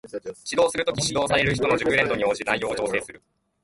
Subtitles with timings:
[0.09, 0.19] 指
[0.55, 3.21] 導する時、指導される人の熟練度に応じて内容を調整する